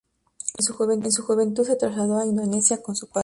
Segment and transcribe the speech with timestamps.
[0.57, 0.65] En
[1.11, 3.19] su juventud, se trasladó a Indonesia con su padre.